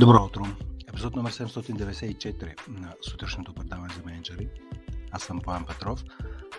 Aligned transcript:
Добро 0.00 0.24
утро! 0.24 0.42
Епизод 0.88 1.16
номер 1.16 1.32
794 1.32 2.68
на 2.68 2.94
сутрешното 3.02 3.54
предаване 3.54 3.94
за 3.94 4.02
менеджери. 4.04 4.48
Аз 5.10 5.22
съм 5.22 5.40
Павел 5.44 5.66
Петров. 5.66 6.04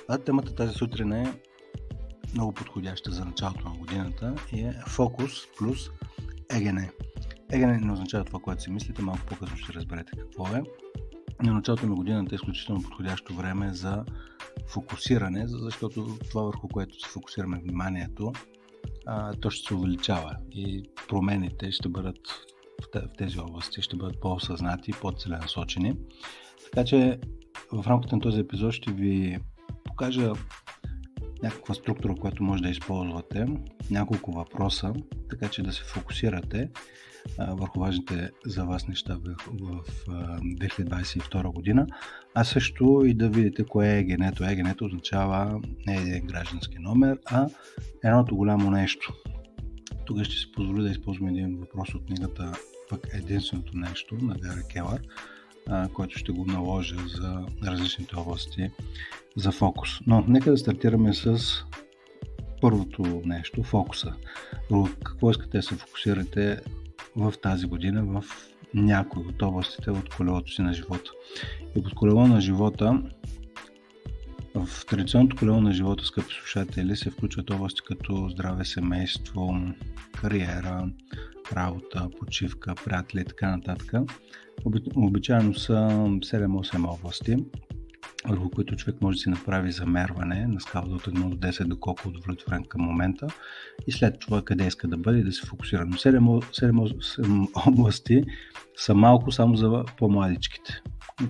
А 0.09 0.17
темата 0.17 0.55
тази 0.55 0.73
сутрин 0.73 1.13
е 1.13 1.39
много 2.33 2.53
подходяща 2.53 3.11
за 3.11 3.25
началото 3.25 3.69
на 3.69 3.75
годината 3.75 4.35
и 4.53 4.59
е 4.59 4.73
фокус 4.87 5.31
плюс 5.57 5.89
ЕГН. 6.49 6.77
ЕГН 7.51 7.85
не 7.85 7.93
означава 7.93 8.25
това, 8.25 8.39
което 8.39 8.63
си 8.63 8.71
мислите, 8.71 9.01
малко 9.01 9.25
по-късно 9.25 9.57
ще 9.57 9.73
разберете 9.73 10.11
какво 10.19 10.47
е. 10.47 10.63
На 11.43 11.53
началото 11.53 11.87
на 11.87 11.95
годината 11.95 12.35
е 12.35 12.39
изключително 12.41 12.81
подходящо 12.81 13.33
време 13.33 13.73
за 13.73 14.05
фокусиране, 14.67 15.47
защото 15.47 16.17
това 16.29 16.43
върху 16.43 16.67
което 16.67 16.99
се 16.99 17.09
фокусираме 17.09 17.61
вниманието, 17.63 18.33
то 19.41 19.49
ще 19.49 19.67
се 19.67 19.73
увеличава 19.73 20.37
и 20.51 20.89
промените 21.07 21.71
ще 21.71 21.89
бъдат 21.89 22.19
в 22.81 23.07
тези 23.17 23.39
области 23.39 23.81
ще 23.81 23.95
бъдат 23.95 24.21
по-осъзнати 24.21 24.91
и 24.91 24.99
по-целенасочени. 25.01 25.93
Така 26.63 26.85
че 26.85 27.19
в 27.71 27.87
рамките 27.87 28.15
на 28.15 28.21
този 28.21 28.39
епизод 28.39 28.71
ще 28.73 28.91
ви 28.91 29.39
покажа 29.83 30.33
някаква 31.43 31.73
структура, 31.73 32.15
която 32.15 32.43
може 32.43 32.63
да 32.63 32.69
използвате, 32.69 33.47
няколко 33.91 34.31
въпроса, 34.31 34.93
така 35.29 35.47
че 35.47 35.63
да 35.63 35.73
се 35.73 35.83
фокусирате 35.83 36.69
върху 37.39 37.79
важните 37.79 38.31
за 38.45 38.65
вас 38.65 38.87
неща 38.87 39.17
в, 39.23 39.35
в 39.61 40.05
2022 40.07 41.53
година, 41.53 41.87
а 42.33 42.43
също 42.43 43.03
и 43.05 43.13
да 43.13 43.29
видите 43.29 43.63
кое 43.65 43.87
е 43.87 43.99
егенето. 43.99 44.43
Егенето 44.43 44.85
означава 44.85 45.61
не 45.87 45.95
един 45.95 46.27
граждански 46.27 46.79
номер, 46.79 47.19
а 47.25 47.47
едното 48.03 48.35
голямо 48.35 48.71
нещо. 48.71 49.13
Тук 50.05 50.23
ще 50.23 50.35
си 50.35 50.51
позволя 50.51 50.83
да 50.83 50.89
използвам 50.89 51.29
един 51.29 51.57
въпрос 51.57 51.93
от 51.93 52.05
книгата 52.05 52.51
пък 52.89 53.07
единственото 53.13 53.77
нещо 53.77 54.15
на 54.15 54.35
Гари 54.35 54.61
Келър, 54.71 55.01
който 55.93 56.17
ще 56.17 56.31
го 56.31 56.45
наложа 56.45 56.95
за 57.07 57.45
различните 57.63 58.15
области 58.15 58.71
за 59.35 59.51
фокус. 59.51 59.89
Но 60.07 60.23
нека 60.27 60.51
да 60.51 60.57
стартираме 60.57 61.13
с 61.13 61.39
първото 62.61 63.21
нещо, 63.25 63.63
фокуса. 63.63 64.13
Какво 65.03 65.31
искате 65.31 65.57
да 65.57 65.63
се 65.63 65.75
фокусирате 65.75 66.61
в 67.15 67.33
тази 67.41 67.65
година 67.65 68.05
в 68.05 68.23
някои 68.73 69.23
от 69.23 69.41
областите 69.41 69.91
от 69.91 70.09
колелото 70.09 70.51
си 70.51 70.61
на 70.61 70.73
живота. 70.73 71.11
И 71.77 71.83
под 71.83 71.95
колело 71.95 72.27
на 72.27 72.41
живота 72.41 73.03
в 74.65 74.85
традиционното 74.85 75.35
колело 75.35 75.61
на 75.61 75.73
живота, 75.73 76.05
скъпи 76.05 76.33
слушатели, 76.33 76.95
се 76.95 77.09
включват 77.09 77.49
области 77.49 77.81
като 77.87 78.29
здраве, 78.29 78.65
семейство, 78.65 79.55
кариера, 80.21 80.89
работа, 81.53 82.09
почивка, 82.19 82.75
приятели 82.85 83.21
и 83.21 83.25
така 83.25 83.57
нататък. 83.57 83.93
Обичайно 84.95 85.53
са 85.53 85.73
7-8 85.73 86.87
области, 86.87 87.37
върху 88.29 88.49
които 88.49 88.75
човек 88.75 89.01
може 89.01 89.15
да 89.15 89.21
си 89.21 89.29
направи 89.29 89.71
замерване 89.71 90.47
на 90.47 90.61
скала 90.61 90.95
от 90.95 91.05
1 91.05 91.29
до 91.29 91.47
10, 91.47 91.63
доколко 91.63 92.01
е 92.05 92.09
удовлетворен 92.09 92.63
към 92.63 92.81
момента 92.81 93.27
и 93.87 93.91
след 93.91 94.19
това 94.19 94.41
къде 94.41 94.67
иска 94.67 94.87
да 94.87 94.97
бъде 94.97 95.23
да 95.23 95.31
се 95.31 95.47
фокусира. 95.47 95.85
Но 95.85 95.93
7, 95.93 96.21
7 96.21 97.67
области 97.67 98.23
са 98.75 98.95
малко 98.95 99.31
само 99.31 99.55
за 99.55 99.83
по-младичките. 99.97 100.81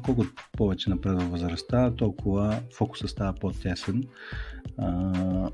Колкото 0.05 0.29
повече 0.57 0.89
напредва 0.89 1.25
възрастта, 1.25 1.95
толкова 1.95 2.59
фокусът 2.77 3.09
става 3.09 3.33
по-тесен. 3.33 4.03
А, 4.77 5.49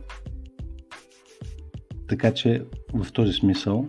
така 2.08 2.34
че 2.34 2.64
в 2.94 3.12
този 3.12 3.34
смисъл 3.34 3.88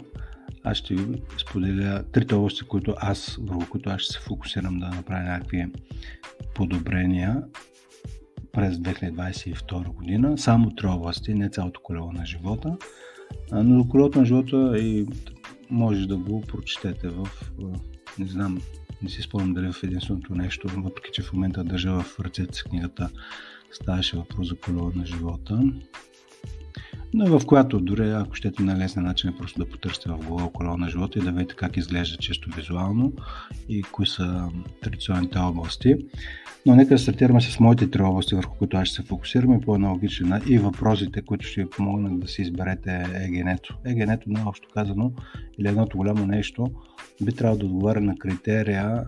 аз 0.65 0.77
ще 0.77 0.95
ви 0.95 1.23
споделя 1.39 2.05
трите 2.13 2.35
области, 2.35 2.65
които 2.65 2.95
аз, 2.99 3.39
върху 3.41 3.71
които 3.71 3.91
аз 3.91 4.01
ще 4.01 4.13
се 4.13 4.21
фокусирам 4.21 4.79
да 4.79 4.87
направя 4.87 5.23
някакви 5.23 5.67
подобрения 6.55 7.43
през 8.53 8.77
2022 8.77 9.89
година. 9.89 10.39
Само 10.39 10.75
три 10.75 10.87
области, 10.87 11.35
не 11.35 11.51
цялото 11.51 11.81
колело 11.81 12.13
на 12.13 12.27
живота. 12.27 12.77
Но 13.53 13.89
колелото 13.89 14.19
на 14.19 14.25
живота 14.25 14.79
и 14.79 15.07
може 15.71 16.07
да 16.07 16.17
го 16.17 16.41
прочетете 16.41 17.09
в, 17.09 17.29
не 18.19 18.27
знам, 18.27 18.61
не 19.03 19.09
си 19.09 19.23
спомням 19.23 19.55
дали 19.55 19.73
в 19.73 19.83
единственото 19.83 20.35
нещо, 20.35 20.69
въпреки 20.77 21.11
че 21.13 21.23
в 21.23 21.33
момента 21.33 21.65
държа 21.65 22.01
в 22.01 22.21
ръцете 22.21 22.55
си 22.55 22.65
книгата, 22.65 23.11
ставаше 23.73 24.17
въпрос 24.17 24.49
за 24.49 24.57
колело 24.57 24.93
на 24.95 25.07
живота 25.07 25.61
в 27.15 27.43
която 27.47 27.81
дори, 27.81 28.11
ако 28.11 28.35
щете 28.35 28.63
на 28.63 28.79
лесен 28.79 29.03
начин 29.03 29.31
е 29.31 29.37
просто 29.37 29.59
да 29.59 29.69
потърсите 29.69 30.09
в 30.09 30.19
Google 30.19 30.53
колело 30.53 30.77
на 30.77 30.89
живота 30.89 31.19
и 31.19 31.23
да 31.23 31.33
видите 31.33 31.55
как 31.55 31.77
изглежда 31.77 32.17
често 32.17 32.51
визуално 32.57 33.13
и 33.69 33.83
кои 33.83 34.07
са 34.07 34.49
традиционните 34.83 35.39
области. 35.39 35.95
Но 36.67 36.75
нека 36.75 36.95
да 36.95 36.99
стартираме 36.99 37.41
с 37.41 37.61
моите 37.61 37.91
три 37.91 38.03
области, 38.03 38.35
върху 38.35 38.59
които 38.59 38.77
аз 38.77 38.89
ще 38.89 39.03
се 39.03 39.09
фокусираме 39.09 39.61
по 39.61 39.75
аналогична 39.75 40.41
и 40.47 40.59
въпросите, 40.59 41.23
които 41.23 41.47
ще 41.47 41.63
ви 41.63 41.71
помогнат 41.71 42.21
да 42.21 42.29
си 42.29 42.43
изберете 42.43 43.07
егенето. 43.15 43.79
Егенето, 43.85 44.31
най-общо 44.31 44.69
казано, 44.75 45.13
или 45.59 45.69
едното 45.69 45.97
голямо 45.97 46.27
нещо, 46.27 46.67
би 47.23 47.33
трябвало 47.33 47.59
да 47.59 47.67
отговаря 47.67 48.01
на 48.01 48.17
критерия 48.19 49.05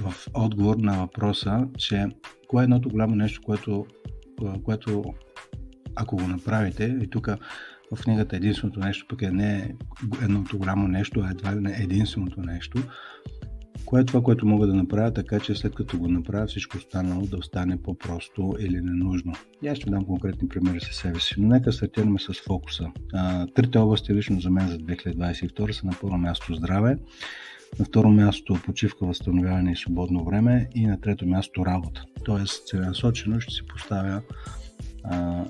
в 0.00 0.14
отговор 0.34 0.76
на 0.76 0.98
въпроса, 0.98 1.68
че 1.78 2.06
кое 2.48 2.62
е 2.62 2.64
едното 2.64 2.88
голямо 2.88 3.14
нещо, 3.14 3.40
което, 3.44 3.86
което 4.64 5.04
ако 6.02 6.16
го 6.16 6.28
направите, 6.28 6.98
и 7.02 7.10
тук 7.10 7.28
в 7.96 8.02
книгата 8.02 8.36
единственото 8.36 8.80
нещо, 8.80 9.06
пък 9.08 9.22
е 9.22 9.30
не 9.30 9.74
едното 10.22 10.58
голямо 10.58 10.88
нещо, 10.88 11.20
а 11.20 11.30
едва 11.30 11.54
не 11.54 11.72
единственото 11.72 12.40
нещо, 12.40 12.82
кое 13.84 14.00
е 14.00 14.04
това, 14.04 14.22
което 14.22 14.46
мога 14.46 14.66
да 14.66 14.74
направя, 14.74 15.12
така 15.12 15.40
че 15.40 15.54
след 15.54 15.74
като 15.74 15.98
го 15.98 16.08
направя 16.08 16.46
всичко 16.46 16.76
останало 16.76 17.26
да 17.26 17.36
остане 17.36 17.82
по-просто 17.82 18.56
или 18.60 18.80
ненужно. 18.80 19.32
И 19.62 19.68
аз 19.68 19.78
ще 19.78 19.90
дам 19.90 20.04
конкретни 20.04 20.48
примери 20.48 20.80
със 20.80 20.96
себе 20.96 21.20
си, 21.20 21.34
но 21.38 21.48
нека 21.48 21.72
стартираме 21.72 22.18
с 22.18 22.40
фокуса. 22.46 22.90
Трите 23.54 23.78
области 23.78 24.14
лично 24.14 24.40
за 24.40 24.50
мен 24.50 24.68
за 24.68 24.78
2022 24.78 25.72
са 25.72 25.86
на 25.86 25.92
първо 26.00 26.18
място 26.18 26.54
здраве, 26.54 26.98
на 27.78 27.84
второ 27.84 28.10
място 28.10 28.58
почивка, 28.64 29.06
възстановяване 29.06 29.72
и 29.72 29.76
свободно 29.76 30.24
време 30.24 30.68
и 30.74 30.86
на 30.86 31.00
трето 31.00 31.26
място 31.26 31.66
работа. 31.66 32.04
Тоест 32.24 32.68
целенасочено 32.68 33.40
ще 33.40 33.54
си 33.54 33.66
поставя 33.66 34.22
а, 35.04 35.44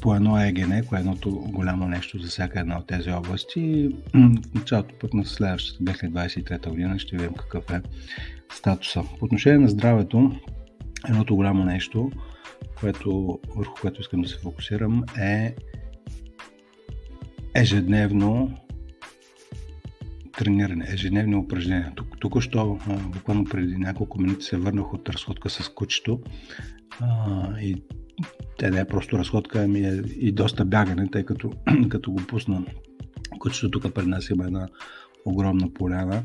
по 0.00 0.14
едно 0.14 0.40
ЕГН, 0.42 0.86
кое 0.88 0.98
едното 0.98 1.30
голямо 1.30 1.88
нещо 1.88 2.18
за 2.18 2.28
всяка 2.28 2.60
една 2.60 2.78
от 2.78 2.86
тези 2.86 3.10
области. 3.10 3.88
В 4.14 4.54
началото 4.54 4.94
пък 5.00 5.14
на 5.14 5.24
следващата 5.24 5.84
2023 5.84 6.68
година 6.68 6.98
ще 6.98 7.16
видим 7.16 7.34
какъв 7.34 7.70
е 7.70 7.82
статуса. 8.52 9.02
По 9.18 9.24
отношение 9.24 9.58
на 9.58 9.68
здравето, 9.68 10.32
едното 11.08 11.36
голямо 11.36 11.64
нещо, 11.64 12.10
което, 12.80 13.38
върху 13.56 13.74
което 13.80 14.00
искам 14.00 14.22
да 14.22 14.28
се 14.28 14.38
фокусирам 14.38 15.04
е 15.18 15.54
ежедневно 17.54 18.58
трениране, 20.38 20.86
ежедневни 20.88 21.36
упражнения. 21.36 21.92
Тук, 21.96 22.20
тук 22.20 22.40
що 22.40 22.78
буквално 23.06 23.44
преди 23.44 23.76
няколко 23.76 24.20
минути 24.20 24.44
се 24.44 24.56
върнах 24.56 24.94
от 24.94 25.08
разходка 25.08 25.50
с 25.50 25.68
кучето 25.68 26.20
а, 27.00 27.60
и 27.60 27.82
те 28.58 28.70
не 28.70 28.80
е 28.80 28.84
просто 28.84 29.18
разходка, 29.18 29.62
ами 29.62 29.80
е 29.80 30.02
и 30.16 30.32
доста 30.32 30.64
бягане, 30.64 31.08
тъй 31.10 31.24
като 31.24 31.52
като 31.88 32.12
го 32.12 32.26
пусна 32.26 32.64
кучето 33.38 33.70
тук 33.70 33.94
пред 33.94 34.06
нас 34.06 34.30
има 34.30 34.44
една 34.44 34.68
огромна 35.24 35.72
поляна 35.74 36.22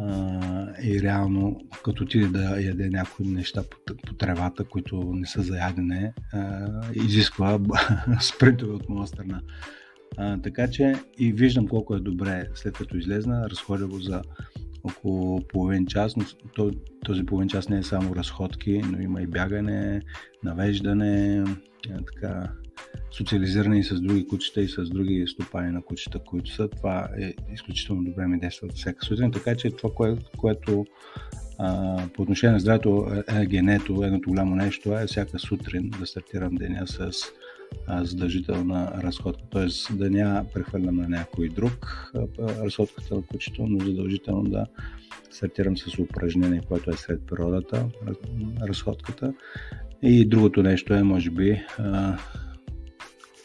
а, 0.00 0.66
и 0.82 1.02
реално 1.02 1.60
като 1.84 2.02
отиде 2.04 2.26
да 2.26 2.60
яде 2.60 2.88
някои 2.88 3.26
неща 3.26 3.62
по, 3.62 3.96
по 4.06 4.14
тревата, 4.14 4.64
които 4.64 5.12
не 5.14 5.26
са 5.26 5.42
за 5.42 5.56
ядене, 5.56 6.12
а, 6.32 6.68
изисква 6.94 7.60
спринтове 8.20 8.72
от 8.72 8.88
моя 8.88 9.06
страна. 9.06 9.40
А, 10.16 10.40
така 10.42 10.70
че 10.70 10.94
и 11.18 11.32
виждам 11.32 11.68
колко 11.68 11.94
е 11.94 12.00
добре 12.00 12.48
след 12.54 12.78
като 12.78 12.96
излезна, 12.96 13.50
разходя 13.50 13.86
го 13.86 13.98
за 13.98 14.22
около 14.86 15.40
половин 15.40 15.86
час, 15.86 16.16
но 16.16 16.24
този 17.04 17.26
половин 17.26 17.48
час 17.48 17.68
не 17.68 17.78
е 17.78 17.82
само 17.82 18.16
разходки, 18.16 18.82
но 18.92 19.00
има 19.00 19.22
и 19.22 19.26
бягане, 19.26 20.02
навеждане, 20.44 21.44
така, 22.06 22.52
социализиране 23.10 23.78
и 23.78 23.84
с 23.84 24.00
други 24.00 24.26
кучета 24.26 24.60
и 24.60 24.68
с 24.68 24.84
други 24.84 25.24
стопани 25.26 25.70
на 25.70 25.82
кучета, 25.82 26.18
които 26.18 26.50
са. 26.50 26.68
Това 26.68 27.08
е 27.20 27.34
изключително 27.54 28.04
добре 28.04 28.26
ми 28.26 28.38
действа 28.38 28.68
всяка 28.74 29.04
сутрин, 29.04 29.32
така 29.32 29.54
че 29.54 29.70
това, 29.70 29.90
кое, 29.94 30.16
което 30.36 30.86
а, 31.58 31.98
по 32.14 32.22
отношение 32.22 32.52
на 32.52 32.60
здравето 32.60 33.06
е 33.28 33.46
генето, 33.46 34.02
едното 34.04 34.30
голямо 34.30 34.56
нещо 34.56 34.98
е 34.98 35.06
всяка 35.06 35.38
сутрин 35.38 35.90
да 36.00 36.06
стартирам 36.06 36.54
деня 36.54 36.86
с 36.86 37.10
задължителна 37.88 38.92
разходка, 39.02 39.42
т.е. 39.52 39.94
да 39.94 40.10
няма 40.10 40.44
прехвърлям 40.54 40.96
на 40.96 41.08
някой 41.08 41.48
друг 41.48 42.12
разходката 42.38 43.14
на 43.14 43.22
кучето, 43.22 43.66
но 43.66 43.84
задължително 43.84 44.42
да 44.42 44.66
стартирам 45.30 45.76
с 45.76 45.98
упражнение, 45.98 46.60
което 46.68 46.90
е 46.90 46.96
сред 46.96 47.26
природата, 47.26 47.86
разходката. 48.62 49.34
И 50.02 50.28
другото 50.28 50.62
нещо 50.62 50.94
е, 50.94 51.02
може 51.02 51.30
би, 51.30 51.62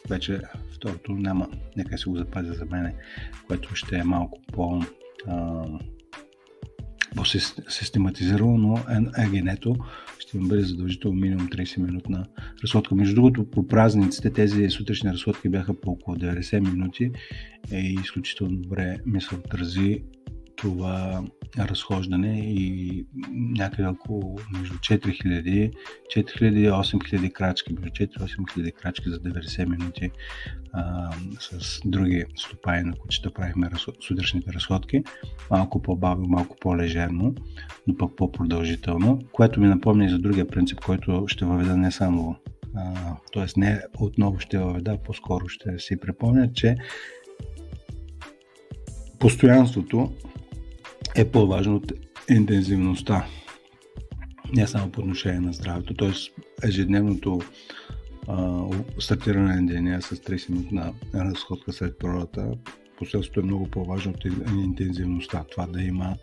вече 0.09 0.41
Второто 0.81 1.11
няма, 1.11 1.47
нека 1.77 1.97
си 1.97 2.09
го 2.09 2.17
запазя 2.17 2.53
за 2.53 2.65
мене, 2.65 2.95
което 3.47 3.75
ще 3.75 3.95
е 3.95 4.03
малко 4.03 4.39
по 4.53 4.81
по-систематизирано, 7.15 8.57
но 8.57 8.77
ЕГН-то 9.17 9.75
ще 10.19 10.37
им 10.37 10.47
бъде 10.47 10.61
задължително 10.61 11.19
минимум 11.19 11.47
30 11.47 11.77
минутна 11.77 12.25
разходка. 12.63 12.95
Между 12.95 13.15
другото, 13.15 13.51
по 13.51 13.67
празниците 13.67 14.29
тези 14.29 14.69
сутрешни 14.69 15.13
разходки 15.13 15.49
бяха 15.49 15.73
по 15.81 15.91
около 15.91 16.17
90 16.17 16.59
минути 16.59 17.11
и 17.73 17.97
изключително 18.01 18.57
добре 18.57 18.97
ми 19.05 19.21
се 19.21 19.35
отрази 19.35 20.03
това 20.61 21.23
разхождане 21.59 22.39
и 22.39 23.05
някъде 23.31 23.87
около 23.87 24.39
между 24.53 24.73
4000, 24.73 25.73
4000 26.15 26.71
8000 26.71 27.33
крачки, 27.33 27.73
между 27.73 27.89
4 27.89 28.17
8000 28.17 28.73
крачки 28.73 29.09
за 29.09 29.19
90 29.19 29.65
минути 29.65 30.11
а, 30.73 31.11
с 31.39 31.81
други 31.85 32.25
стопаи 32.35 32.83
на 32.83 32.93
кучета 32.93 33.33
правихме 33.33 33.69
сутрешните 34.07 34.53
разходки. 34.53 35.03
Малко 35.51 35.81
по-бавно, 35.81 36.27
малко 36.27 36.55
по-лежерно, 36.61 37.35
но 37.87 37.97
пък 37.97 38.15
по-продължително, 38.15 39.19
което 39.31 39.59
ми 39.59 39.67
напомня 39.67 40.05
и 40.05 40.09
за 40.09 40.19
другия 40.19 40.47
принцип, 40.47 40.79
който 40.79 41.23
ще 41.27 41.45
въведа 41.45 41.77
не 41.77 41.91
само 41.91 42.35
т.е. 43.33 43.45
не 43.57 43.81
отново 43.99 44.39
ще 44.39 44.57
въведа, 44.57 44.97
по-скоро 45.05 45.47
ще 45.47 45.79
си 45.79 45.99
припомня, 45.99 46.53
че 46.53 46.75
постоянството 49.19 50.11
е 51.21 51.31
по-важно 51.31 51.75
от 51.75 51.93
интензивността. 52.29 53.25
Не 54.53 54.67
само 54.67 54.91
по 54.91 55.01
отношение 55.01 55.39
на 55.39 55.53
здравето, 55.53 55.93
т.е. 55.93 56.11
ежедневното 56.67 57.41
а, 58.27 58.63
стартиране 58.99 59.55
на 59.55 59.67
деня 59.67 60.01
с 60.01 60.15
30 60.15 60.49
минутна 60.49 60.93
разходка 61.15 61.73
след 61.73 61.99
пролата, 61.99 62.51
последствието 62.97 63.39
е 63.39 63.43
много 63.43 63.67
по-важно 63.67 64.11
от 64.11 64.25
интензивността. 64.63 65.43
Това 65.51 65.67
да 65.67 65.81
има 65.81 66.15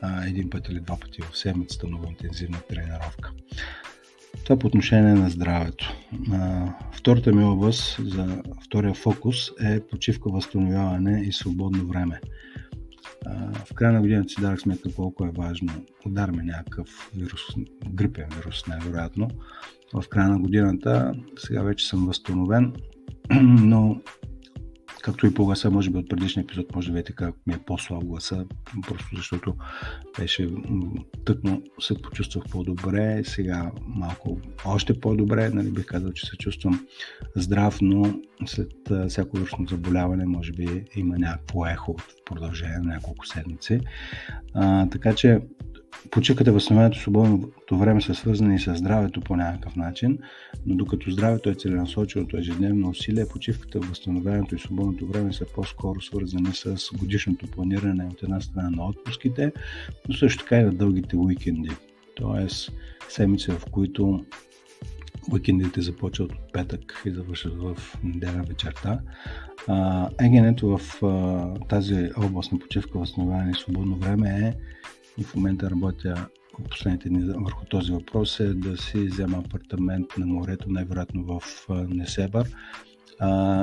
а, 0.00 0.26
един 0.26 0.50
път 0.50 0.68
или 0.68 0.80
два 0.80 0.96
пъти 1.00 1.22
в 1.22 1.38
седмицата 1.38 1.86
много 1.86 2.06
интензивна 2.06 2.58
тренировка. 2.68 3.32
Това 4.44 4.58
по 4.58 4.66
отношение 4.66 5.14
на 5.14 5.30
здравето. 5.30 5.94
А, 6.32 6.72
втората 6.92 7.32
ми 7.32 7.44
област 7.44 8.00
за 8.04 8.42
втория 8.64 8.94
фокус 8.94 9.50
е 9.60 9.80
почивка, 9.80 10.30
възстановяване 10.30 11.22
и 11.26 11.32
свободно 11.32 11.86
време 11.86 12.20
в 13.64 13.74
края 13.74 13.92
на 13.92 14.00
годината 14.00 14.28
си 14.28 14.40
дадах 14.40 14.60
сметка 14.60 14.94
колко 14.94 15.24
е 15.24 15.30
важно. 15.30 15.72
Удар 16.06 16.30
ме 16.30 16.42
някакъв 16.42 17.10
вирус, 17.16 17.40
грипен 17.90 18.26
вирус, 18.36 18.66
най-вероятно. 18.66 19.28
В 19.94 20.08
края 20.08 20.28
на 20.28 20.38
годината 20.38 21.12
сега 21.38 21.62
вече 21.62 21.88
съм 21.88 22.06
възстановен, 22.06 22.72
но 23.42 24.00
както 25.02 25.26
и 25.26 25.34
по 25.34 25.44
гласа, 25.44 25.70
може 25.70 25.90
би 25.90 25.98
от 25.98 26.08
предишния 26.08 26.42
епизод, 26.42 26.74
може 26.74 26.88
да 26.88 26.94
видите 26.94 27.12
как 27.12 27.34
ми 27.46 27.54
е 27.54 27.58
по-слаб 27.66 28.04
гласа, 28.04 28.46
просто 28.88 29.16
защото 29.16 29.54
беше 30.18 30.48
тъкно 31.24 31.62
се 31.80 32.02
почувствах 32.02 32.44
по-добре, 32.50 33.22
сега 33.24 33.72
малко 33.86 34.38
още 34.64 35.00
по-добре, 35.00 35.50
нали 35.50 35.70
бих 35.70 35.86
казал, 35.86 36.12
че 36.12 36.26
се 36.26 36.36
чувствам 36.36 36.86
здрав, 37.36 37.78
но 37.82 38.14
след 38.46 38.72
всяко 39.08 39.36
вирусно 39.36 39.66
заболяване, 39.66 40.26
може 40.26 40.52
би 40.52 40.84
има 40.96 41.18
някакво 41.18 41.66
ехо 41.66 41.96
в 41.98 42.06
продължение 42.24 42.78
на 42.78 42.94
няколко 42.94 43.26
седмици. 43.26 43.80
А, 44.54 44.88
така 44.88 45.14
че 45.14 45.40
почивката, 46.10 46.52
възстановяването, 46.52 47.00
свободното 47.00 47.78
време 47.78 48.00
са 48.00 48.14
свързани 48.14 48.58
с 48.58 48.74
здравето 48.74 49.20
по 49.20 49.36
някакъв 49.36 49.76
начин, 49.76 50.18
но 50.66 50.74
докато 50.74 51.10
здравето 51.10 51.50
е 51.50 51.54
целенасоченото 51.54 52.36
ежедневно 52.36 52.88
усилие, 52.88 53.28
почивката, 53.28 53.80
възстановяването 53.80 54.54
и 54.54 54.58
свободното 54.58 55.06
време 55.06 55.32
са 55.32 55.46
по-скоро 55.54 56.00
свързани 56.00 56.52
с 56.52 56.76
годишното 56.98 57.46
планиране 57.46 58.04
от 58.04 58.22
една 58.22 58.40
страна 58.40 58.70
на 58.70 58.86
отпуските, 58.86 59.52
но 60.08 60.14
също 60.14 60.42
така 60.42 60.56
и 60.56 60.64
на 60.64 60.72
дългите 60.72 61.16
уикенди. 61.16 61.70
Тоест 62.16 62.72
седмици, 63.08 63.50
в 63.50 63.62
които 63.70 64.24
уикендите 65.32 65.80
започват 65.80 66.32
от 66.32 66.52
петък 66.52 67.02
и 67.06 67.10
завършват 67.10 67.54
в 67.58 67.98
неделя 68.04 68.42
вечерта. 68.48 69.00
Егенето 70.20 70.78
в 70.78 71.00
тази 71.68 72.10
област 72.16 72.52
на 72.52 72.58
почивка, 72.58 72.98
възстановяване 72.98 73.50
и 73.50 73.60
свободно 73.60 73.96
време 73.96 74.28
е 74.28 74.54
и 75.18 75.24
в 75.24 75.34
момента 75.34 75.70
работя 75.70 76.26
в 76.58 76.68
последните 76.70 77.08
дни 77.08 77.32
върху 77.44 77.64
този 77.64 77.92
въпрос 77.92 78.40
е 78.40 78.54
да 78.54 78.76
си 78.76 79.06
взема 79.06 79.38
апартамент 79.46 80.06
на 80.18 80.26
морето, 80.26 80.70
най-вероятно 80.70 81.24
в 81.24 81.68
Несебър, 81.88 82.48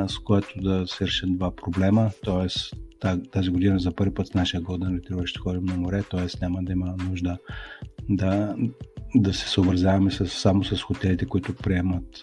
с 0.07 0.17
което 0.25 0.61
да 0.61 0.87
се 0.87 1.05
решат 1.05 1.37
два 1.37 1.55
проблема, 1.55 2.11
т.е. 2.25 3.21
тази 3.31 3.49
година 3.49 3.79
за 3.79 3.95
първи 3.95 4.13
път 4.13 4.27
с 4.27 4.33
нашия 4.33 4.61
годен 4.61 4.95
ретривър 4.95 5.25
ще 5.25 5.39
ходим 5.39 5.65
на 5.65 5.77
море, 5.77 6.03
т.е. 6.11 6.27
няма 6.41 6.63
да 6.63 6.71
има 6.71 6.95
нужда 7.09 7.37
да, 8.09 8.55
да 9.15 9.33
се 9.33 9.49
съобразяваме 9.49 10.11
с, 10.11 10.27
само 10.27 10.63
с 10.63 10.81
хотелите, 10.81 11.25
които 11.25 11.55
приемат 11.55 12.21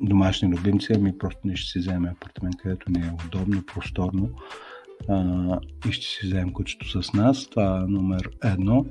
домашни 0.00 0.48
любимци, 0.48 0.92
ами 0.92 1.18
просто 1.18 1.40
ние 1.44 1.56
ще 1.56 1.70
си 1.70 1.78
вземем 1.78 2.12
апартамент, 2.12 2.56
където 2.56 2.90
ни 2.90 2.98
е 2.98 3.12
удобно, 3.26 3.62
просторно 3.74 4.30
а, 5.08 5.58
и 5.88 5.92
ще 5.92 6.06
си 6.06 6.26
вземем 6.26 6.52
кучето 6.52 7.02
с 7.02 7.12
нас. 7.12 7.46
Това 7.46 7.78
е 7.78 7.90
номер 7.90 8.30
едно. 8.44 8.86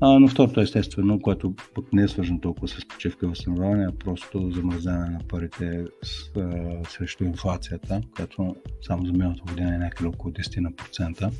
А, 0.00 0.18
но 0.18 0.28
второто 0.28 0.60
естествено, 0.60 1.20
което 1.20 1.54
пък 1.74 1.92
не 1.92 2.02
е 2.02 2.08
свързано 2.08 2.40
толкова 2.40 2.68
с 2.68 2.88
почивка 2.88 3.26
и 3.26 3.28
възстановяване, 3.28 3.86
а 3.88 3.98
просто 3.98 4.50
замразяване 4.50 5.10
на 5.10 5.18
парите 5.28 5.84
с, 6.02 6.36
а, 6.36 6.84
срещу 6.90 7.24
инфлацията, 7.24 8.00
която 8.16 8.56
само 8.82 9.06
за 9.06 9.12
миналата 9.12 9.42
година 9.48 9.74
е 9.74 9.78
някъде 9.78 10.08
около 10.08 10.32
10%. 10.32 11.30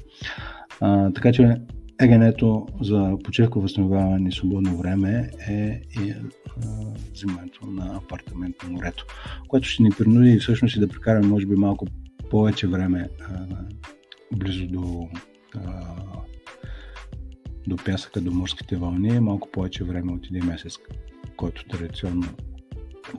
А, 0.81 1.13
така 1.13 1.33
че 1.33 1.57
егенето 2.01 2.67
за 2.81 3.17
почивка, 3.25 3.61
възстановяване 3.61 4.29
и 4.29 4.33
свободно 4.33 4.77
време 4.77 5.31
е 5.49 5.81
и 6.01 6.15
взимането 7.13 7.67
на 7.67 7.97
апартамент 7.97 8.57
на 8.65 8.71
морето, 8.71 9.07
което 9.49 9.69
ще 9.69 9.83
ни 9.83 9.91
принуди 9.99 10.39
всъщност 10.39 10.77
и 10.77 10.81
да 10.81 10.89
прекараме 10.89 11.27
може 11.27 11.47
би 11.47 11.55
малко 11.55 11.87
повече 12.31 12.67
време 12.67 13.09
а, 13.21 13.47
близо 14.33 14.67
до, 14.67 15.09
а, 15.55 15.95
до 17.67 17.77
пясъка, 17.77 18.21
до 18.21 18.31
морските 18.31 18.77
вълни, 18.77 19.21
малко 19.21 19.51
повече 19.51 19.85
време 19.85 20.13
от 20.13 20.27
един 20.27 20.45
месец, 20.45 20.79
който 21.37 21.65
традиционно 21.65 22.29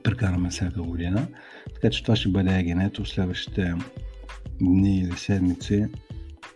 прекараме 0.04 0.50
всяка 0.50 0.82
година. 0.82 1.28
Така 1.74 1.90
че 1.90 2.04
това 2.04 2.16
ще 2.16 2.30
бъде 2.30 2.60
егенето 2.60 3.04
в 3.04 3.10
следващите 3.10 3.74
дни 4.62 5.00
или 5.00 5.12
седмици 5.12 5.86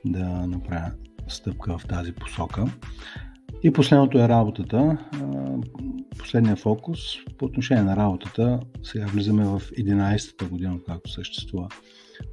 да 0.05 0.47
направя 0.47 0.91
стъпка 1.27 1.77
в 1.77 1.85
тази 1.87 2.11
посока. 2.11 2.65
И 3.63 3.73
последното 3.73 4.17
е 4.17 4.29
работата. 4.29 4.97
Последния 6.19 6.55
фокус 6.55 6.99
по 7.37 7.45
отношение 7.45 7.83
на 7.83 7.95
работата. 7.95 8.59
Сега 8.83 9.05
влизаме 9.05 9.45
в 9.45 9.59
11-та 9.59 10.45
година, 10.45 10.79
както 10.87 11.11
съществува 11.11 11.67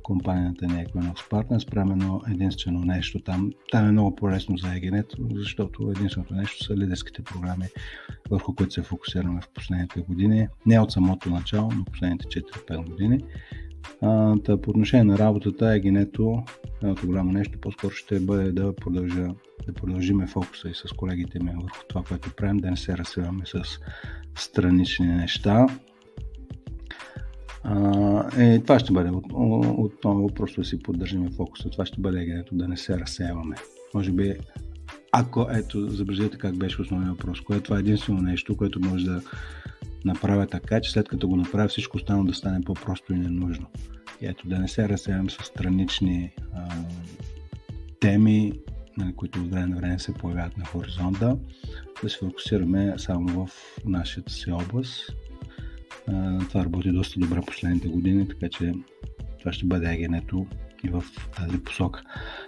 компанията 0.02 0.66
ни 0.66 0.72
Equinox 0.72 1.30
Partners. 1.30 1.70
Правим 1.70 1.92
едно 1.92 2.20
единствено 2.30 2.80
нещо 2.80 3.20
там. 3.20 3.52
Там 3.70 3.88
е 3.88 3.92
много 3.92 4.16
по-лесно 4.16 4.56
за 4.56 4.66
Egenet, 4.66 5.36
защото 5.38 5.92
единственото 5.96 6.34
нещо 6.34 6.64
са 6.64 6.76
лидерските 6.76 7.22
програми, 7.22 7.66
върху 8.30 8.54
които 8.54 8.72
се 8.72 8.82
фокусираме 8.82 9.40
в 9.40 9.48
последните 9.54 10.00
години. 10.00 10.48
Не 10.66 10.80
от 10.80 10.92
самото 10.92 11.30
начало, 11.30 11.70
но 11.76 11.84
последните 11.84 12.26
4-5 12.26 12.90
години. 12.90 13.20
А, 14.02 14.36
по 14.62 14.70
отношение 14.70 15.04
на 15.04 15.18
работата, 15.18 15.74
Егенето, 15.74 16.42
едното 16.82 17.06
голямо 17.06 17.32
нещо, 17.32 17.60
по-скоро 17.60 17.90
ще 17.90 18.20
бъде 18.20 18.52
да, 18.52 18.76
продължа, 18.76 19.28
да 19.66 19.72
продължиме 19.72 20.26
фокуса 20.26 20.68
и 20.68 20.74
с 20.74 20.92
колегите 20.96 21.38
ми 21.42 21.50
върху 21.50 21.78
това, 21.88 22.02
което 22.02 22.34
правим, 22.36 22.56
да 22.56 22.70
не 22.70 22.76
се 22.76 22.98
разсиваме 22.98 23.44
с 23.46 23.62
странични 24.34 25.06
неща. 25.06 25.66
А, 27.62 28.42
е, 28.42 28.58
това 28.58 28.78
ще 28.78 28.92
бъде 28.92 29.10
отново, 29.10 30.24
от, 30.24 30.34
просто 30.34 30.60
да 30.60 30.66
си 30.66 30.78
поддържаме 30.78 31.30
фокуса. 31.30 31.70
Това 31.70 31.86
ще 31.86 32.00
бъде 32.00 32.20
Егенето, 32.20 32.54
да 32.54 32.68
не 32.68 32.76
се 32.76 32.98
разсеваме. 32.98 33.56
Може 33.94 34.12
би 34.12 34.36
ако, 35.12 35.46
ето, 35.50 35.88
забележете 35.90 36.38
как 36.38 36.56
беше 36.56 36.82
основният 36.82 37.16
въпрос, 37.16 37.40
кое 37.40 37.56
е 37.56 37.60
това 37.60 37.78
единствено 37.78 38.20
нещо, 38.20 38.56
което 38.56 38.80
може 38.80 39.04
да 39.04 39.22
направя 40.04 40.46
така, 40.46 40.80
че 40.80 40.90
след 40.90 41.08
като 41.08 41.28
го 41.28 41.36
направя 41.36 41.68
всичко 41.68 41.96
останало 41.96 42.24
да 42.24 42.34
стане 42.34 42.60
по-просто 42.60 43.12
и 43.12 43.18
ненужно. 43.18 43.66
И 44.20 44.26
ето 44.26 44.48
да 44.48 44.58
не 44.58 44.68
се 44.68 44.88
разсеям 44.88 45.30
с 45.30 45.44
странични 45.44 46.30
а, 46.54 46.68
теми, 48.00 48.52
нали, 48.98 49.12
които 49.16 49.40
от 49.40 49.50
време 49.50 49.66
на 49.66 49.76
време 49.76 49.98
се 49.98 50.14
появяват 50.14 50.56
на 50.56 50.64
хоризонта, 50.64 51.36
да 52.02 52.08
се 52.10 52.18
фокусираме 52.18 52.94
само 52.96 53.46
в 53.46 53.50
нашата 53.86 54.32
си 54.32 54.50
област. 54.50 55.12
Това 56.48 56.64
работи 56.64 56.92
доста 56.92 57.20
добре 57.20 57.40
последните 57.46 57.88
години, 57.88 58.28
така 58.28 58.48
че 58.48 58.72
това 59.38 59.52
ще 59.52 59.66
бъде 59.66 59.86
агенето 59.86 60.46
и 60.84 60.88
в 60.88 61.04
тази 61.36 61.58
посока. 61.58 62.02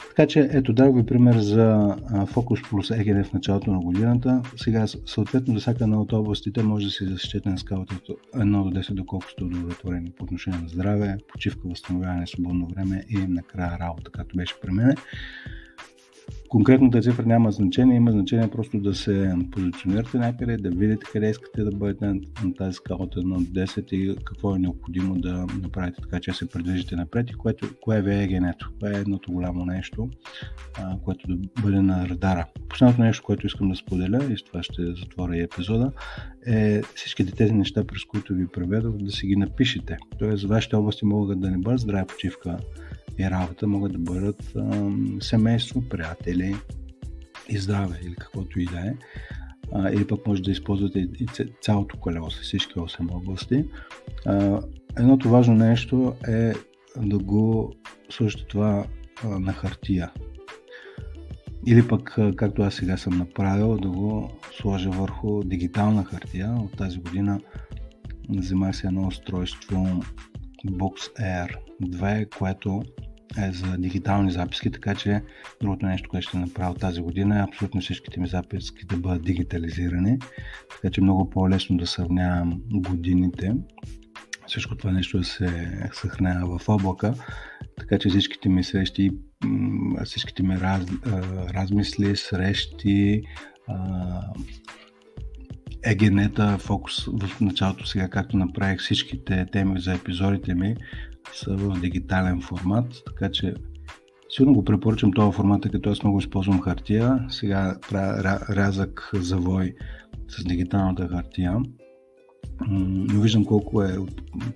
Така 0.09 0.27
че 0.27 0.49
ето 0.53 0.73
дах 0.73 0.95
ви 0.95 1.07
пример 1.07 1.39
за 1.39 1.97
фокус 2.27 2.61
плюс 2.63 2.89
EGN 2.89 3.25
в 3.25 3.33
началото 3.33 3.73
на 3.73 3.79
годината. 3.79 4.43
Сега 4.57 4.87
съответно 4.87 5.55
за 5.55 5.61
всяка 5.61 5.85
една 5.85 6.01
от 6.01 6.13
областите 6.13 6.63
може 6.63 6.87
да 6.87 6.93
се 6.93 7.07
защитите 7.07 7.49
на 7.49 7.59
скалата 7.59 7.95
от 7.95 8.19
1 8.35 8.63
до 8.63 8.81
10, 8.81 8.95
доколко 8.95 9.31
сте 9.31 9.45
удовлетворени 9.45 10.11
по 10.11 10.25
отношение 10.25 10.61
на 10.61 10.69
здраве, 10.69 11.19
почивка, 11.29 11.69
възстановяване, 11.69 12.27
свободно 12.27 12.67
време 12.67 13.05
и 13.09 13.17
накрая 13.17 13.79
работа, 13.79 14.11
както 14.11 14.37
беше 14.37 14.61
при 14.63 14.71
мен. 14.71 14.95
Конкретната 16.51 17.01
цифра 17.01 17.27
няма 17.27 17.51
значение, 17.51 17.97
има 17.97 18.11
значение 18.11 18.51
просто 18.51 18.79
да 18.79 18.95
се 18.95 19.35
позиционирате 19.51 20.19
някъде, 20.19 20.57
да 20.57 20.71
видите 20.71 21.07
къде 21.13 21.31
искате 21.31 21.65
да 21.65 21.71
бъдете 21.71 22.07
на, 22.07 22.55
тази 22.59 22.73
скала 22.73 23.03
от 23.03 23.15
1 23.15 23.23
до 23.23 23.61
10 23.61 23.95
и 23.95 24.17
какво 24.25 24.57
е 24.57 24.59
необходимо 24.59 25.15
да 25.15 25.47
направите 25.63 26.03
така, 26.03 26.21
че 26.21 26.33
се 26.33 26.49
придвижите 26.49 26.97
напред 26.97 27.31
и 27.31 27.35
което, 27.35 27.69
кое 27.81 27.99
е 27.99 28.27
генето, 28.27 28.71
кое 28.81 28.91
е 28.91 29.01
едното 29.01 29.33
голямо 29.33 29.65
нещо, 29.65 30.09
а, 30.79 30.99
което 31.05 31.29
да 31.29 31.63
бъде 31.63 31.81
на 31.83 32.09
радара. 32.09 32.47
Последното 32.69 33.03
нещо, 33.03 33.23
което 33.25 33.47
искам 33.47 33.69
да 33.69 33.77
споделя 33.77 34.33
и 34.33 34.39
с 34.39 34.43
това 34.43 34.63
ще 34.63 34.83
затворя 34.87 35.37
и 35.37 35.43
епизода, 35.43 35.93
е 36.47 36.83
всичките 36.95 37.33
тези 37.33 37.53
неща, 37.53 37.85
през 37.85 38.05
които 38.05 38.35
ви 38.35 38.47
преведох, 38.47 38.97
да 38.97 39.13
си 39.13 39.27
ги 39.27 39.37
напишете. 39.37 39.97
Тоест, 40.19 40.45
вашите 40.45 40.77
области 40.77 41.05
могат 41.05 41.41
да 41.41 41.51
не 41.51 41.59
бъдат 41.59 41.81
здраве 41.81 42.07
почивка, 42.07 42.59
и 43.21 43.31
работа 43.31 43.67
могат 43.67 43.93
да 43.93 43.99
бъдат 43.99 44.53
а, 44.57 44.91
семейство, 45.21 45.89
приятели 45.89 46.57
и 47.49 47.59
здраве 47.59 48.01
или 48.03 48.15
каквото 48.15 48.61
и 48.61 48.65
да 48.65 48.81
е. 48.81 48.93
А, 49.73 49.91
или 49.91 50.07
пък 50.07 50.27
може 50.27 50.43
да 50.43 50.51
използвате 50.51 50.99
и 50.99 51.27
цялото 51.63 51.97
колело 51.97 52.31
с 52.31 52.41
всички 52.41 52.75
8 52.75 53.15
области. 53.15 53.65
А, 54.27 54.61
едното 54.99 55.29
важно 55.29 55.55
нещо 55.55 56.15
е 56.29 56.53
да 56.97 57.19
го 57.19 57.73
сложите 58.11 58.45
това 58.45 58.85
а, 59.25 59.29
на 59.29 59.53
хартия. 59.53 60.11
Или 61.67 61.89
пък, 61.89 62.19
както 62.37 62.63
аз 62.63 62.75
сега 62.75 62.97
съм 62.97 63.19
направил, 63.19 63.77
да 63.77 63.89
го 63.89 64.31
сложа 64.61 64.91
върху 64.91 65.45
дигитална 65.45 66.05
хартия. 66.05 66.57
От 66.61 66.77
тази 66.77 66.99
година 66.99 67.41
вземах 68.29 68.77
се 68.77 68.87
едно 68.87 69.07
устройство 69.07 70.03
Box 70.67 71.21
Air 71.21 71.57
2, 71.83 72.39
което 72.39 72.83
е 73.39 73.53
за 73.53 73.77
дигитални 73.79 74.31
записки, 74.31 74.71
така 74.71 74.95
че 74.95 75.23
другото 75.61 75.87
нещо, 75.87 76.09
което 76.09 76.29
ще 76.29 76.39
направя 76.39 76.75
тази 76.75 77.01
година 77.01 77.39
е 77.39 77.43
абсолютно 77.43 77.81
всичките 77.81 78.21
ми 78.21 78.29
записки 78.29 78.87
да 78.87 78.97
бъдат 78.97 79.25
дигитализирани, 79.25 80.19
така 80.71 80.91
че 80.93 81.01
много 81.01 81.31
по-лесно 81.31 81.77
да 81.77 81.87
сравнявам 81.87 82.61
годините. 82.71 83.55
Всичко 84.47 84.77
това 84.77 84.93
нещо 84.93 85.19
да 85.19 85.25
се 85.25 85.79
съхранява 85.93 86.59
в 86.59 86.69
облака, 86.69 87.15
така 87.79 87.99
че 87.99 88.09
всичките 88.09 88.49
ми 88.49 88.65
срещи, 88.65 89.11
всичките 90.05 90.43
ми 90.43 90.61
раз, 90.61 90.83
размисли, 91.55 92.17
срещи, 92.17 93.23
егенета, 95.85 96.59
фокус 96.59 97.05
в 97.05 97.41
началото 97.41 97.87
сега, 97.87 98.09
както 98.09 98.37
направих 98.37 98.81
всичките 98.81 99.47
теми 99.53 99.81
за 99.81 99.95
епизодите 99.95 100.55
ми, 100.55 100.77
са 101.33 101.57
в 101.57 101.81
дигитален 101.81 102.41
формат, 102.41 103.03
така 103.07 103.31
че 103.31 103.55
силно 104.31 104.55
го 104.55 104.65
препоръчам 104.65 105.13
този 105.13 105.37
формат, 105.37 105.71
като 105.73 105.91
аз 105.91 106.03
много 106.03 106.19
използвам 106.19 106.61
хартия. 106.61 107.27
Сега 107.29 107.79
правя 107.91 108.41
рязък 108.51 109.11
завой 109.15 109.75
с 110.29 110.45
дигиталната 110.45 111.09
хартия. 111.09 111.57
Но 112.69 113.21
виждам 113.21 113.45
колко 113.45 113.83
е 113.83 113.97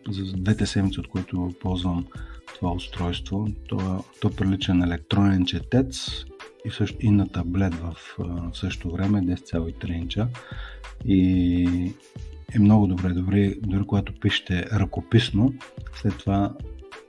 за 0.08 0.32
двете 0.32 0.66
седмици, 0.66 1.00
от 1.00 1.08
които 1.08 1.54
ползвам 1.60 2.06
това 2.54 2.72
устройство. 2.72 3.48
То, 3.68 4.04
то 4.20 4.30
прилича 4.30 4.74
на 4.74 4.86
електронен 4.86 5.46
четец 5.46 6.24
и, 6.64 6.70
също, 6.70 6.96
и 7.00 7.10
на 7.10 7.28
таблет 7.28 7.74
в, 7.74 7.96
в 8.18 8.50
същото 8.52 8.90
време, 8.90 9.22
10,3 9.22 9.92
инча. 9.92 10.28
И 11.04 11.92
е 12.54 12.58
много 12.58 12.86
добре. 12.86 13.08
Дори, 13.08 13.58
дори 13.62 13.84
когато 13.86 14.20
пишете 14.20 14.66
ръкописно, 14.72 15.54
след 15.94 16.18
това 16.18 16.54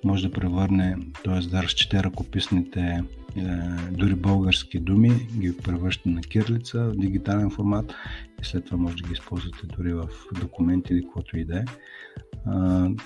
може 0.03 0.27
да 0.27 0.33
превърне, 0.33 0.97
т.е. 1.23 1.49
да 1.49 1.63
разчете 1.63 2.03
ръкописните 2.03 2.79
е, 2.79 3.41
дори 3.91 4.15
български 4.15 4.79
думи, 4.79 5.27
ги 5.39 5.57
превръща 5.57 6.09
на 6.09 6.21
кирлица 6.21 6.83
в 6.83 6.95
дигитален 6.95 7.49
формат 7.49 7.93
и 8.41 8.45
след 8.45 8.65
това 8.65 8.77
може 8.77 8.95
да 8.95 9.07
ги 9.07 9.13
използвате 9.13 9.67
дори 9.77 9.93
в 9.93 10.07
документи 10.41 10.93
или 10.93 11.03
каквото 11.03 11.37
и 11.37 11.45
да 11.45 11.57
е. 11.57 11.63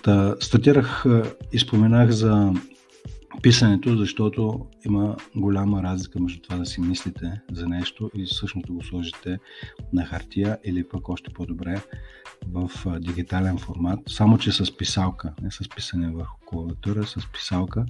Та, 0.04 0.36
статирах 0.40 1.06
и 1.52 1.60
споменах 1.60 2.10
за 2.10 2.54
писането, 3.44 3.98
защото 3.98 4.66
има 4.86 5.16
голяма 5.36 5.84
разлика 5.84 6.20
между 6.20 6.42
това 6.42 6.58
да 6.58 6.66
си 6.66 6.82
мислите 6.82 7.42
за 7.52 7.68
нещо 7.68 8.12
и 8.16 8.26
всъщност 8.26 8.68
да 8.68 8.74
го 8.74 8.84
сложите 8.84 9.40
на 9.94 10.06
хартия 10.06 10.58
или 10.64 10.88
пък 10.90 11.10
още 11.10 11.34
по-добре 11.34 11.82
в 12.48 12.72
дигитален 13.00 13.58
формат, 13.58 14.00
само 14.08 14.38
че 14.38 14.52
с 14.52 14.78
писалка, 14.78 15.34
не 15.42 15.52
с 15.52 15.70
писане 15.76 16.12
върху 16.12 16.38
клавиатура, 16.46 17.04
с 17.04 17.32
писалка 17.34 17.86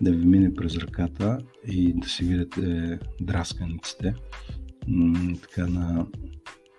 да 0.00 0.10
ви 0.10 0.26
мине 0.26 0.54
през 0.54 0.76
ръката 0.76 1.38
и 1.68 1.92
да 2.00 2.08
си 2.08 2.24
видите 2.24 2.98
драсканиците 3.20 4.14
така 5.42 5.66
на, 5.66 6.06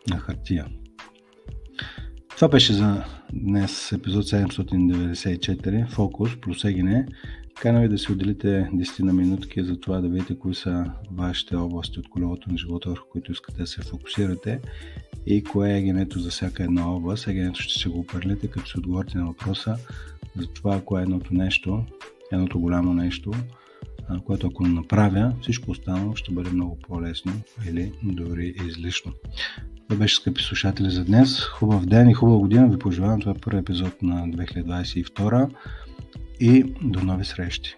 на 0.09 0.17
хартия. 0.19 0.67
Това 2.35 2.47
беше 2.47 2.73
за 2.73 3.03
днес 3.33 3.91
епизод 3.91 4.25
794 4.25 5.89
Фокус 5.89 6.41
плюс 6.41 6.63
Канал 7.61 7.81
ви 7.81 7.89
да 7.89 7.97
си 7.97 8.11
отделите 8.11 8.69
10 8.73 8.99
на 8.99 9.13
минутки 9.13 9.63
за 9.63 9.79
това 9.79 10.01
да 10.01 10.07
видите 10.07 10.39
кои 10.39 10.55
са 10.55 10.91
вашите 11.11 11.55
области 11.55 11.99
от 11.99 12.09
колелото 12.09 12.51
на 12.51 12.57
живота, 12.57 12.89
върху 12.89 13.09
които 13.09 13.31
искате 13.31 13.57
да 13.57 13.67
се 13.67 13.81
фокусирате 13.81 14.59
и 15.25 15.43
кое 15.43 15.77
е 15.77 15.81
генето 15.81 16.19
за 16.19 16.29
всяка 16.29 16.63
една 16.63 16.91
област. 16.91 17.27
Егенето 17.27 17.61
ще 17.61 17.79
се 17.79 17.89
го 17.89 17.99
определите, 17.99 18.47
като 18.47 18.69
се 18.69 18.79
отговорите 18.79 19.17
на 19.17 19.25
въпроса 19.25 19.77
за 20.37 20.47
това, 20.47 20.81
кое 20.81 21.01
е 21.01 21.03
едното 21.03 21.33
нещо, 21.33 21.83
едното 22.31 22.59
голямо 22.59 22.93
нещо, 22.93 23.31
което 24.25 24.47
ако 24.47 24.67
направя, 24.67 25.33
всичко 25.41 25.71
останало 25.71 26.15
ще 26.15 26.33
бъде 26.33 26.49
много 26.49 26.77
по-лесно 26.87 27.33
или 27.69 27.91
дори 28.03 28.55
излишно. 28.67 29.11
Това 29.87 29.99
беше, 29.99 30.15
скъпи 30.15 30.43
слушатели, 30.43 30.89
за 30.89 31.05
днес. 31.05 31.39
Хубав 31.39 31.85
ден 31.85 32.09
и 32.09 32.13
хубава 32.13 32.37
година 32.37 32.67
ви 32.67 32.79
пожелавам. 32.79 33.19
Това 33.19 33.31
е 33.31 33.41
първи 33.41 33.59
епизод 33.59 34.01
на 34.01 34.27
2022 34.27 35.49
и 36.39 36.63
до 36.81 37.01
нови 37.01 37.23
срещи! 37.23 37.75